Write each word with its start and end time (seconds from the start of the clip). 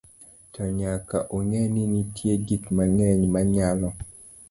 to 0.53 0.61
nyaka 0.79 1.17
ong'e 1.37 1.61
ni 1.73 1.83
nitie 1.93 2.33
gik 2.47 2.63
mang'eny 2.75 3.21
manyalo 3.33 3.89